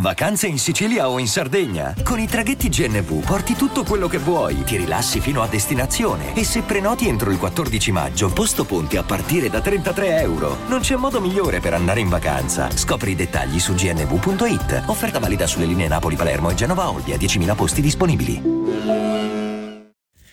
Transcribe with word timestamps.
Vacanze 0.00 0.46
in 0.46 0.58
Sicilia 0.58 1.10
o 1.10 1.18
in 1.18 1.28
Sardegna? 1.28 1.94
Con 2.02 2.18
i 2.18 2.26
traghetti 2.26 2.70
GNV 2.70 3.22
porti 3.22 3.52
tutto 3.54 3.84
quello 3.84 4.08
che 4.08 4.16
vuoi, 4.16 4.64
ti 4.64 4.78
rilassi 4.78 5.20
fino 5.20 5.42
a 5.42 5.46
destinazione 5.46 6.34
e 6.34 6.42
se 6.42 6.62
prenoti 6.62 7.06
entro 7.06 7.30
il 7.30 7.36
14 7.36 7.92
maggio, 7.92 8.32
posto 8.32 8.64
ponti 8.64 8.96
a 8.96 9.02
partire 9.02 9.50
da 9.50 9.60
33 9.60 10.20
euro. 10.20 10.56
Non 10.68 10.80
c'è 10.80 10.96
modo 10.96 11.20
migliore 11.20 11.60
per 11.60 11.74
andare 11.74 12.00
in 12.00 12.08
vacanza. 12.08 12.74
Scopri 12.74 13.10
i 13.10 13.14
dettagli 13.14 13.60
su 13.60 13.74
gnv.it. 13.74 14.84
Offerta 14.86 15.18
valida 15.18 15.46
sulle 15.46 15.66
linee 15.66 15.88
Napoli-Palermo 15.88 16.48
e 16.48 16.54
Genova-Olbia, 16.54 17.16
10.000 17.16 17.54
posti 17.54 17.82
disponibili. 17.82 18.42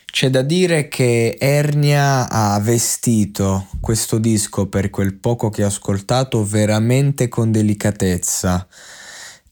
C'è 0.05 0.29
da 0.29 0.43
dire 0.43 0.87
che 0.87 1.35
Ernia 1.37 2.29
ha 2.29 2.57
vestito 2.61 3.67
questo 3.81 4.17
disco 4.17 4.67
per 4.67 4.89
quel 4.89 5.15
poco 5.15 5.49
che 5.49 5.65
ho 5.65 5.67
ascoltato 5.67 6.45
veramente 6.45 7.27
con 7.27 7.51
delicatezza 7.51 8.65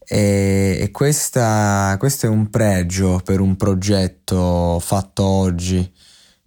e, 0.08 0.78
e 0.80 0.92
questa, 0.92 1.96
questo 1.98 2.28
è 2.28 2.30
un 2.30 2.50
pregio 2.50 3.22
per 3.24 3.40
un 3.40 3.56
progetto 3.56 4.80
fatto 4.80 5.24
oggi, 5.24 5.92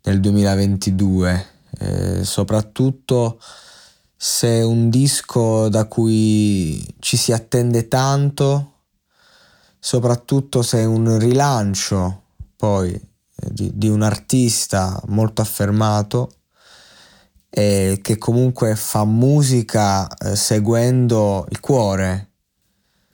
nel 0.03 0.21
2022, 0.21 1.47
eh, 1.81 2.25
soprattutto 2.25 3.41
se 4.17 4.49
è 4.49 4.65
un 4.65 4.91
disco 4.91 5.69
da 5.69 5.87
cui 5.87 6.85
ci 7.01 7.17
si 7.17 7.33
attende 7.33 7.89
tanto, 7.89 8.73
soprattutto 9.79 10.63
se 10.63 10.79
è 10.79 10.85
un 10.85 11.19
rilancio 11.19 12.23
poi 12.57 13.01
di, 13.35 13.71
di 13.75 13.89
un 13.89 14.03
artista 14.03 15.01
molto 15.07 15.43
affermato 15.43 16.33
e 17.51 18.01
che 18.03 18.19
comunque 18.19 18.75
fa 18.77 19.05
musica 19.05 20.09
eh, 20.09 20.37
seguendo 20.37 21.47
il 21.51 21.61
cuore 21.61 22.28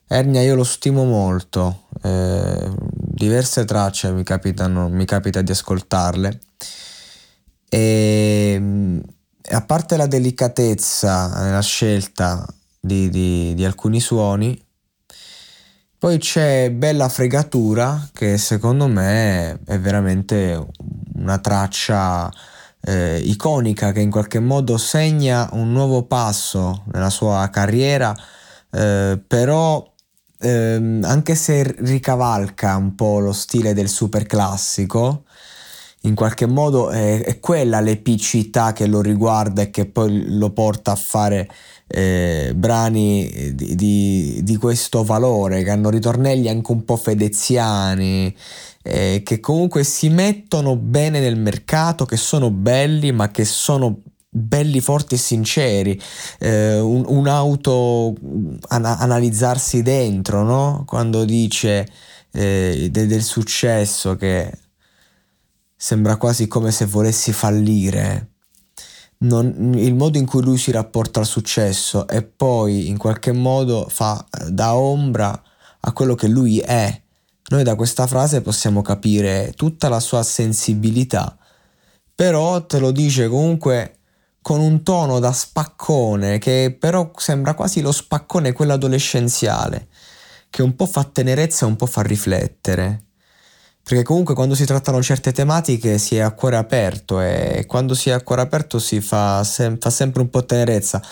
Ernia 0.07 0.43
io 0.43 0.55
lo 0.55 0.65
stimo 0.65 1.05
molto, 1.05 1.87
eh, 2.03 2.71
diverse 2.79 3.65
tracce 3.65 4.13
mi, 4.13 4.23
capitano, 4.23 4.89
mi 4.89 5.05
capita 5.07 5.41
di 5.41 5.51
ascoltarle. 5.51 6.41
E 7.69 9.01
a 9.51 9.61
parte 9.63 9.97
la 9.97 10.07
delicatezza 10.07 11.43
nella 11.43 11.63
scelta 11.63 12.47
di, 12.79 13.09
di, 13.09 13.55
di 13.55 13.65
alcuni 13.65 13.99
suoni, 13.99 14.63
poi 15.99 16.19
c'è 16.19 16.71
bella 16.71 17.09
fregatura 17.09 18.11
che 18.13 18.37
secondo 18.37 18.87
me 18.87 19.59
è 19.65 19.79
veramente 19.79 20.67
una 21.15 21.39
traccia 21.39 22.31
eh, 22.83 23.19
iconica 23.25 23.91
che 23.93 24.01
in 24.01 24.11
qualche 24.11 24.39
modo 24.39 24.77
segna 24.77 25.49
un 25.53 25.73
nuovo 25.73 26.03
passo 26.03 26.85
nella 26.93 27.09
sua 27.09 27.49
carriera, 27.51 28.15
eh, 28.71 29.19
però 29.27 29.94
ehm, 30.41 31.03
anche 31.05 31.35
se 31.35 31.63
ricavalca 31.79 32.77
un 32.77 32.95
po' 32.95 33.19
lo 33.19 33.33
stile 33.33 33.75
del 33.75 33.89
super 33.89 34.27
classico, 34.27 35.25
in 36.03 36.15
qualche 36.15 36.47
modo 36.47 36.91
è, 36.91 37.23
è, 37.23 37.41
quella 37.41 37.81
l'epicità 37.81 38.73
che 38.73 38.87
lo 38.87 39.01
riguarda 39.01 39.63
e 39.63 39.71
che 39.71 39.87
poi 39.87 40.37
lo 40.37 40.51
porta 40.51 40.93
a 40.93 40.97
fare 40.97 41.49
eh, 41.87 42.53
brani 42.55 43.55
di, 43.55 43.75
di, 43.75 44.41
di, 44.43 44.57
questo 44.57 45.03
valore, 45.05 45.63
che 45.63 45.71
hanno 45.71 45.91
ritornelli 45.91 46.49
anche 46.49 46.73
un 46.73 46.85
po' 46.85 46.97
fedeziani, 46.97 48.35
eh, 48.83 49.23
che 49.25 49.41
comunque 49.41 49.83
si 49.85 50.09
mettono 50.11 50.77
bene 50.77 51.21
nel 51.21 51.39
mercato, 51.39 52.05
che 52.05 52.17
sono 52.17 52.51
belli, 52.51 53.13
ma 53.13 53.31
che 53.31 53.45
sono 53.45 54.01
belli, 54.37 54.81
forti 54.81 55.15
e 55.15 55.19
sinceri, 55.19 56.01
eh, 56.41 56.81
un, 56.81 57.05
un, 57.07 57.29
auto 57.29 58.17
an- 58.69 58.85
analizzarsi 58.85 59.83
dentro, 59.83 60.43
no? 60.43 60.83
Quando 60.87 61.25
dice 61.25 61.89
eh, 62.33 62.89
de- 62.91 63.07
del 63.07 63.23
successo 63.23 64.17
che 64.17 64.53
sembra 65.77 66.17
quasi 66.17 66.49
come 66.49 66.73
se 66.73 66.87
volessi 66.87 67.33
fallire. 67.33 68.31
Non, 69.19 69.73
il 69.77 69.95
modo 69.95 70.19
in 70.19 70.27
cui 70.27 70.43
lui 70.43 70.59
si 70.59 70.73
rapporta 70.73 71.21
al 71.21 71.27
successo 71.27 72.09
e 72.09 72.23
poi 72.25 72.89
in 72.89 72.99
qualche 72.99 73.33
modo 73.33 73.87
fa 73.89 74.27
da 74.49 74.75
ombra 74.75 75.41
a 75.81 75.93
quello 75.93 76.17
che 76.17 76.27
lui 76.27 76.59
è. 76.59 77.03
Noi 77.51 77.63
da 77.63 77.77
questa 77.77 78.09
frase 78.09 78.43
possiamo 78.43 78.83
capire 78.83 79.53
tutta 79.55 79.89
la 79.89 80.01
sua 80.01 80.23
sensibilità, 80.25 81.37
però 82.15 82.65
te 82.67 82.79
lo 82.81 82.91
dice 82.91 83.29
comunque 83.29 83.99
con 84.45 84.61
un 84.61 84.83
tono 84.83 85.21
da 85.21 85.33
spaccone 85.33 86.37
che 86.37 86.77
però 86.79 87.11
sembra 87.17 87.55
quasi 87.55 87.81
lo 87.81 87.93
spaccone 87.93 88.53
quello 88.53 88.75
adolescenziale, 88.75 89.89
che 90.51 90.61
un 90.61 90.77
po' 90.77 90.85
fa 90.85 91.03
tenerezza 91.05 91.65
e 91.65 91.69
un 91.69 91.77
po' 91.77 91.87
fa 91.87 92.03
riflettere. 92.03 93.05
Perché 93.83 94.03
comunque 94.03 94.35
quando 94.35 94.55
si 94.55 94.67
trattano 94.67 95.03
certe 95.03 95.33
tematiche 95.33 95.97
si 95.97 96.17
è 96.17 96.21
a 96.21 96.33
cuore 96.33 96.57
aperto 96.57 97.23
e 97.23 97.65
quando 97.67 97.95
si 97.95 98.11
è 98.11 98.13
a 98.13 98.21
cuore 98.21 98.43
aperto 98.43 98.79
si 98.79 99.01
fa, 99.01 99.43
sem- 99.45 99.79
fa 99.79 99.89
sempre 99.89 100.21
un 100.21 100.29
po' 100.29 100.45
tenerezza. 100.45 101.03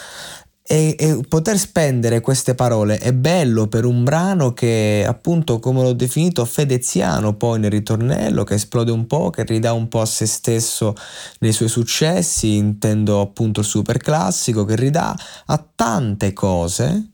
E, 0.73 0.97
e, 0.99 1.21
poter 1.29 1.59
spendere 1.59 2.23
queste 2.23 2.55
parole 2.55 2.97
è 2.97 3.13
bello 3.13 3.67
per 3.67 3.85
un 3.85 4.05
brano 4.05 4.55
che 4.55 5.05
appunto 5.07 5.59
come 5.59 5.83
l'ho 5.83 5.93
definito 5.93 6.47
fedeziano 6.47 7.35
poi 7.35 7.61
nel 7.61 7.71
ritornello 7.71 8.43
che 8.43 8.55
esplode 8.55 8.91
un 8.91 9.07
po' 9.07 9.29
che 9.29 9.45
ridà 9.45 9.75
un 9.75 9.89
po' 9.89 10.01
a 10.01 10.07
se 10.07 10.25
stesso 10.25 10.95
nei 11.41 11.53
suoi 11.53 11.69
successi 11.69 12.57
intendo 12.57 13.21
appunto 13.21 13.61
il 13.61 13.67
super 13.67 13.99
classico 13.99 14.65
che 14.65 14.75
ridà 14.77 15.15
a 15.45 15.63
tante 15.75 16.33
cose 16.33 17.11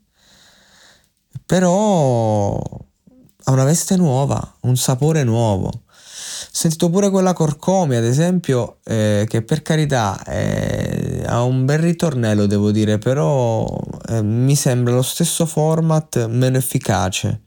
però 1.44 2.56
ha 2.56 3.50
una 3.50 3.64
veste 3.64 3.96
nuova 3.96 4.56
un 4.60 4.76
sapore 4.76 5.25
nuovo. 5.25 5.82
Sentito 6.50 6.90
pure 6.90 7.10
quella 7.10 7.32
Corcomi, 7.32 7.96
ad 7.96 8.04
esempio, 8.04 8.78
eh, 8.84 9.26
che 9.28 9.42
per 9.42 9.62
carità 9.62 10.22
eh, 10.25 10.97
ha 11.28 11.43
un 11.43 11.65
bel 11.65 11.78
ritornello, 11.78 12.47
devo 12.47 12.71
dire, 12.71 12.99
però 12.99 13.66
eh, 14.09 14.22
mi 14.22 14.56
sembra 14.56 14.94
lo 14.94 15.03
stesso 15.03 15.47
format 15.47 16.27
meno 16.27 16.56
efficace. 16.56 17.43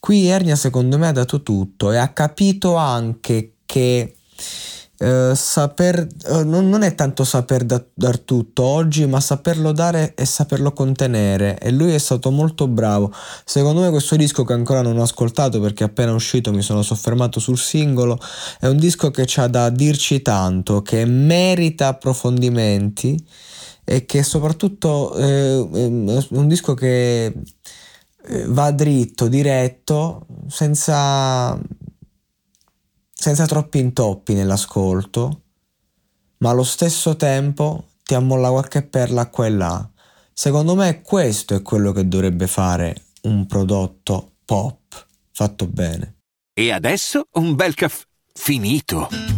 Qui 0.00 0.26
Ernia 0.26 0.56
secondo 0.56 0.98
me 0.98 1.08
ha 1.08 1.12
dato 1.12 1.42
tutto 1.42 1.90
e 1.90 1.96
ha 1.96 2.08
capito 2.12 2.76
anche 2.76 3.54
che 3.66 4.17
eh, 5.00 5.32
saper, 5.34 6.06
uh, 6.30 6.44
non, 6.44 6.68
non, 6.68 6.82
è 6.82 6.94
tanto 6.96 7.22
saper 7.22 7.62
da, 7.62 7.82
dar 7.94 8.18
tutto 8.18 8.64
oggi, 8.64 9.06
ma 9.06 9.20
saperlo 9.20 9.70
dare 9.70 10.14
e 10.16 10.24
saperlo 10.24 10.72
contenere. 10.72 11.58
E 11.58 11.70
lui 11.70 11.94
è 11.94 11.98
stato 11.98 12.30
molto 12.30 12.66
bravo. 12.66 13.12
Secondo 13.44 13.80
me, 13.80 13.90
questo 13.90 14.16
disco 14.16 14.44
che 14.44 14.54
ancora 14.54 14.82
non 14.82 14.98
ho 14.98 15.02
ascoltato 15.02 15.60
perché 15.60 15.84
appena 15.84 16.12
uscito 16.12 16.52
mi 16.52 16.62
sono 16.62 16.82
soffermato 16.82 17.38
sul 17.38 17.58
singolo, 17.58 18.18
è 18.58 18.66
un 18.66 18.76
disco 18.76 19.10
che 19.10 19.26
ha 19.36 19.46
da 19.46 19.70
dirci 19.70 20.20
tanto, 20.20 20.82
che 20.82 21.04
merita 21.04 21.88
approfondimenti 21.88 23.24
e 23.84 24.04
che 24.04 24.22
soprattutto 24.22 25.14
eh, 25.14 25.68
è 25.72 26.26
un 26.30 26.46
disco 26.48 26.74
che 26.74 27.24
eh, 27.24 28.44
va 28.48 28.70
dritto, 28.72 29.28
diretto, 29.28 30.26
senza 30.48 31.58
senza 33.20 33.46
troppi 33.46 33.80
intoppi 33.80 34.32
nell'ascolto, 34.34 35.42
ma 36.38 36.50
allo 36.50 36.62
stesso 36.62 37.16
tempo 37.16 37.88
ti 38.04 38.14
ammolla 38.14 38.50
qualche 38.50 38.82
perla 38.82 39.28
qua 39.28 39.46
e 39.46 39.50
là. 39.50 39.90
Secondo 40.32 40.76
me 40.76 41.02
questo 41.02 41.56
è 41.56 41.62
quello 41.62 41.90
che 41.90 42.06
dovrebbe 42.06 42.46
fare 42.46 43.06
un 43.22 43.46
prodotto 43.46 44.34
pop 44.44 45.06
fatto 45.32 45.66
bene. 45.66 46.20
E 46.54 46.70
adesso 46.70 47.26
un 47.32 47.56
bel 47.56 47.74
caffè 47.74 48.04
finito. 48.32 49.37